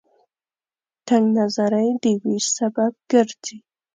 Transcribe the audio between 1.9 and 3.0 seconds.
د وېش سبب